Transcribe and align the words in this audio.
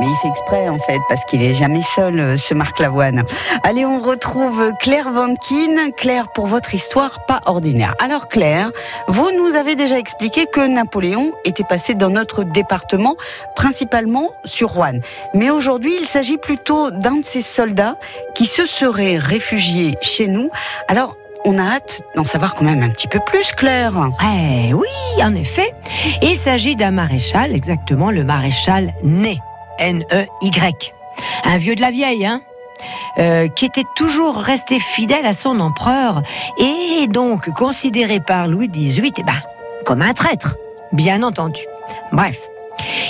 Mais 0.00 0.06
il 0.06 0.16
fait 0.16 0.28
exprès 0.28 0.68
en 0.70 0.78
fait 0.78 0.98
parce 1.10 1.24
qu'il 1.26 1.42
est 1.42 1.52
jamais 1.52 1.82
seul, 1.82 2.18
euh, 2.18 2.36
ce 2.38 2.54
Marc 2.54 2.78
Lavoine. 2.78 3.22
Allez, 3.64 3.84
on 3.84 4.00
retrouve 4.00 4.72
Claire 4.80 5.10
Vankin. 5.10 5.90
Claire, 5.94 6.28
pour 6.32 6.46
votre 6.46 6.74
histoire 6.74 7.26
pas 7.26 7.40
ordinaire. 7.44 7.94
Alors 8.02 8.28
Claire, 8.28 8.70
vous 9.08 9.30
nous 9.36 9.56
avez 9.56 9.74
déjà 9.74 9.98
expliqué 9.98 10.46
que 10.46 10.66
Napoléon 10.66 11.32
était 11.44 11.64
passé 11.64 11.92
dans 11.94 12.08
notre 12.08 12.44
département, 12.44 13.16
principalement 13.54 14.30
sur 14.46 14.70
Rouen. 14.70 15.00
Mais 15.34 15.50
aujourd'hui, 15.50 15.94
il 16.00 16.06
s'agit 16.06 16.38
plutôt 16.38 16.90
d'un 16.90 17.16
de 17.16 17.24
ses 17.24 17.42
soldats 17.42 17.98
qui 18.34 18.46
se 18.46 18.64
serait 18.64 19.18
réfugié 19.18 19.96
chez 20.00 20.28
nous. 20.28 20.50
Alors, 20.88 21.14
on 21.44 21.58
a 21.58 21.62
hâte 21.62 22.02
d'en 22.16 22.24
savoir 22.24 22.54
quand 22.54 22.64
même 22.64 22.82
un 22.82 22.90
petit 22.90 23.08
peu 23.08 23.20
plus, 23.20 23.52
Claire. 23.52 23.92
Eh 24.22 24.72
oui, 24.72 24.88
en 25.22 25.34
effet. 25.34 25.74
Il 26.22 26.36
s'agit 26.36 26.76
d'un 26.76 26.90
maréchal, 26.90 27.54
exactement 27.54 28.10
le 28.10 28.24
maréchal 28.24 28.92
Ney. 29.02 29.38
N-E-Y. 29.80 30.94
Un 31.44 31.58
vieux 31.58 31.74
de 31.74 31.80
la 31.80 31.90
vieille, 31.90 32.24
hein 32.24 32.40
euh, 33.18 33.48
qui 33.48 33.64
était 33.64 33.84
toujours 33.96 34.36
resté 34.36 34.78
fidèle 34.78 35.26
à 35.26 35.32
son 35.32 35.60
empereur 35.60 36.22
et 36.58 37.08
donc 37.08 37.50
considéré 37.50 38.20
par 38.20 38.46
Louis 38.46 38.68
XVIII 38.68 39.12
eh 39.18 39.22
ben, 39.22 39.32
comme 39.84 40.00
un 40.00 40.14
traître, 40.14 40.56
bien 40.92 41.22
entendu. 41.22 41.62
Bref, 42.12 42.38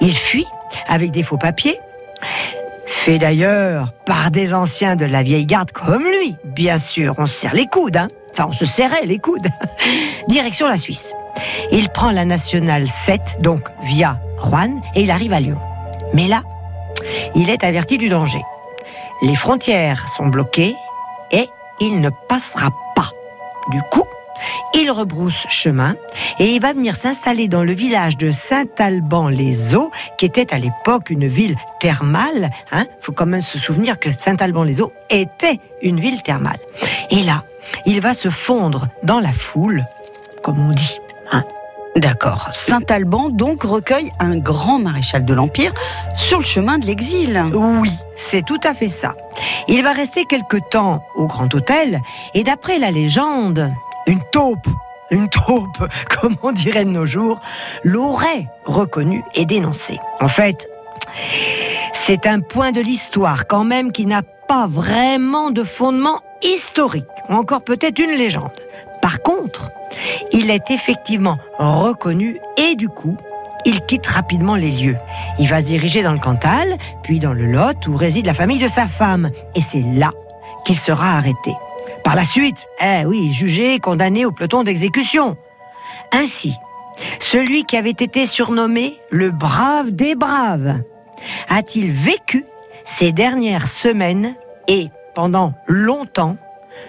il 0.00 0.14
fuit 0.14 0.46
avec 0.88 1.12
des 1.12 1.22
faux 1.22 1.38
papiers, 1.38 1.78
fait 2.86 3.18
d'ailleurs 3.18 3.92
par 4.04 4.30
des 4.30 4.52
anciens 4.52 4.96
de 4.96 5.04
la 5.04 5.22
vieille 5.22 5.46
garde 5.46 5.70
comme 5.70 6.02
lui. 6.02 6.36
Bien 6.44 6.78
sûr, 6.78 7.14
on 7.18 7.26
se 7.26 7.34
serre 7.34 7.54
les 7.54 7.66
coudes, 7.66 7.96
hein 7.96 8.08
enfin 8.32 8.48
on 8.48 8.52
se 8.52 8.66
serrait 8.66 9.06
les 9.06 9.18
coudes. 9.18 9.48
Direction 10.28 10.68
la 10.68 10.76
Suisse. 10.76 11.14
Il 11.70 11.88
prend 11.88 12.10
la 12.10 12.24
nationale 12.24 12.88
7, 12.88 13.38
donc 13.40 13.68
via 13.84 14.18
Rouen, 14.38 14.80
et 14.94 15.02
il 15.02 15.10
arrive 15.10 15.32
à 15.32 15.40
Lyon. 15.40 15.58
Mais 16.12 16.26
là, 16.26 16.42
il 17.34 17.50
est 17.50 17.64
averti 17.64 17.98
du 17.98 18.08
danger. 18.08 18.42
Les 19.22 19.36
frontières 19.36 20.08
sont 20.08 20.26
bloquées 20.26 20.74
et 21.30 21.48
il 21.80 22.00
ne 22.00 22.10
passera 22.28 22.70
pas. 22.94 23.10
Du 23.70 23.80
coup, 23.90 24.04
il 24.74 24.90
rebrousse 24.90 25.46
chemin 25.48 25.96
et 26.38 26.54
il 26.54 26.60
va 26.60 26.72
venir 26.72 26.96
s'installer 26.96 27.48
dans 27.48 27.64
le 27.64 27.72
village 27.72 28.16
de 28.16 28.30
Saint-Alban-les-Eaux, 28.30 29.90
qui 30.18 30.26
était 30.26 30.52
à 30.52 30.58
l'époque 30.58 31.10
une 31.10 31.26
ville 31.26 31.56
thermale. 31.80 32.50
Il 32.72 32.78
hein. 32.78 32.86
faut 33.00 33.12
quand 33.12 33.26
même 33.26 33.40
se 33.40 33.58
souvenir 33.58 33.98
que 33.98 34.12
Saint-Alban-les-Eaux 34.12 34.92
était 35.10 35.60
une 35.82 36.00
ville 36.00 36.22
thermale. 36.22 36.58
Et 37.10 37.22
là, 37.22 37.44
il 37.86 38.00
va 38.00 38.14
se 38.14 38.30
fondre 38.30 38.88
dans 39.02 39.20
la 39.20 39.32
foule, 39.32 39.84
comme 40.42 40.58
on 40.58 40.72
dit. 40.72 40.98
D'accord. 41.96 42.48
Saint-Alban 42.50 43.28
donc 43.28 43.62
recueille 43.62 44.10
un 44.18 44.36
grand 44.36 44.80
maréchal 44.80 45.24
de 45.24 45.32
l'Empire 45.32 45.72
sur 46.14 46.38
le 46.38 46.44
chemin 46.44 46.78
de 46.78 46.86
l'exil. 46.86 47.44
Oui, 47.54 47.92
c'est 48.16 48.44
tout 48.44 48.58
à 48.64 48.74
fait 48.74 48.88
ça. 48.88 49.14
Il 49.68 49.82
va 49.84 49.92
rester 49.92 50.24
quelque 50.24 50.56
temps 50.70 51.04
au 51.14 51.26
Grand 51.26 51.52
Hôtel 51.54 52.00
et 52.34 52.42
d'après 52.42 52.78
la 52.80 52.90
légende, 52.90 53.72
une 54.06 54.20
taupe, 54.32 54.66
une 55.10 55.28
taupe, 55.28 55.88
comme 56.20 56.34
on 56.42 56.50
dirait 56.50 56.84
de 56.84 56.90
nos 56.90 57.06
jours, 57.06 57.40
l'aurait 57.84 58.48
reconnu 58.64 59.22
et 59.34 59.46
dénoncé. 59.46 59.98
En 60.20 60.28
fait, 60.28 60.68
c'est 61.92 62.26
un 62.26 62.40
point 62.40 62.72
de 62.72 62.80
l'histoire 62.80 63.46
quand 63.46 63.64
même 63.64 63.92
qui 63.92 64.06
n'a 64.06 64.22
pas 64.22 64.66
vraiment 64.66 65.50
de 65.50 65.62
fondement 65.62 66.20
historique, 66.42 67.06
ou 67.28 67.34
encore 67.34 67.62
peut-être 67.62 68.00
une 68.00 68.16
légende. 68.16 68.50
Contre, 69.24 69.70
il 70.32 70.50
est 70.50 70.70
effectivement 70.70 71.38
reconnu 71.58 72.38
et 72.56 72.76
du 72.76 72.88
coup, 72.88 73.16
il 73.64 73.80
quitte 73.80 74.06
rapidement 74.06 74.56
les 74.56 74.70
lieux. 74.70 74.98
Il 75.38 75.48
va 75.48 75.60
se 75.60 75.66
diriger 75.66 76.02
dans 76.02 76.12
le 76.12 76.18
Cantal, 76.18 76.68
puis 77.02 77.18
dans 77.18 77.32
le 77.32 77.46
Lot 77.46 77.86
où 77.88 77.96
réside 77.96 78.26
la 78.26 78.34
famille 78.34 78.58
de 78.58 78.68
sa 78.68 78.86
femme. 78.86 79.30
Et 79.54 79.60
c'est 79.60 79.82
là 79.82 80.10
qu'il 80.64 80.76
sera 80.76 81.16
arrêté. 81.16 81.52
Par 82.02 82.14
la 82.14 82.24
suite, 82.24 82.58
eh 82.82 83.06
oui, 83.06 83.32
jugé, 83.32 83.78
condamné 83.78 84.26
au 84.26 84.32
peloton 84.32 84.62
d'exécution. 84.62 85.36
Ainsi, 86.12 86.54
celui 87.18 87.64
qui 87.64 87.76
avait 87.76 87.90
été 87.90 88.26
surnommé 88.26 89.00
le 89.10 89.30
brave 89.30 89.90
des 89.90 90.14
braves 90.14 90.80
a-t-il 91.48 91.90
vécu 91.90 92.44
ces 92.84 93.12
dernières 93.12 93.66
semaines 93.66 94.34
et 94.68 94.88
pendant 95.14 95.54
longtemps, 95.66 96.36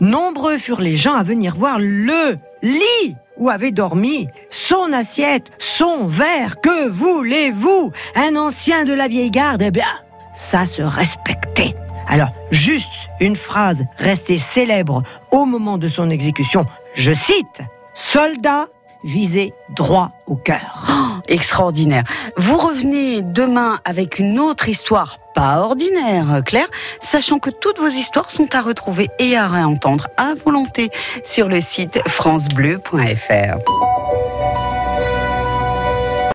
nombreux 0.00 0.58
furent 0.58 0.80
les 0.80 0.96
gens 0.96 1.14
à 1.14 1.22
venir 1.22 1.56
voir 1.56 1.78
le 1.78 2.36
lit 2.62 3.16
où 3.36 3.50
avait 3.50 3.70
dormi, 3.70 4.28
son 4.50 4.92
assiette, 4.92 5.46
son 5.58 6.06
verre. 6.06 6.60
Que 6.60 6.88
voulez-vous? 6.88 7.92
Un 8.16 8.36
ancien 8.36 8.84
de 8.84 8.92
la 8.92 9.08
vieille 9.08 9.30
garde, 9.30 9.62
eh 9.62 9.70
bien, 9.70 9.86
ça 10.34 10.66
se 10.66 10.82
respectait. 10.82 11.74
Alors, 12.08 12.30
juste 12.50 12.88
une 13.20 13.36
phrase 13.36 13.84
restée 13.98 14.38
célèbre 14.38 15.02
au 15.30 15.44
moment 15.44 15.78
de 15.78 15.88
son 15.88 16.10
exécution, 16.10 16.64
je 16.94 17.12
cite, 17.12 17.60
Soldat 17.94 18.66
visé 19.04 19.52
droit 19.70 20.12
au 20.26 20.36
cœur. 20.36 21.20
Extraordinaire. 21.28 22.04
Vous 22.36 22.56
revenez 22.56 23.22
demain 23.22 23.78
avec 23.84 24.18
une 24.18 24.40
autre 24.40 24.68
histoire 24.68 25.18
pas 25.34 25.60
ordinaire, 25.60 26.42
Claire, 26.44 26.68
sachant 27.00 27.38
que 27.38 27.50
toutes 27.50 27.78
vos 27.78 27.88
histoires 27.88 28.30
sont 28.30 28.54
à 28.54 28.62
retrouver 28.62 29.08
et 29.18 29.36
à 29.36 29.46
réentendre 29.46 30.08
à 30.16 30.34
volonté 30.34 30.88
sur 31.22 31.48
le 31.48 31.60
site 31.60 32.00
francebleu.fr. 32.08 34.07